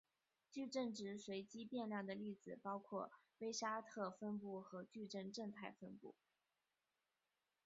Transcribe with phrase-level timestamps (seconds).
[0.53, 6.15] 矩阵值随机变量的例子包括威沙特分布和矩阵正态分布。